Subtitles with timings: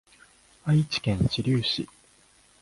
[0.65, 1.87] 愛知県知立市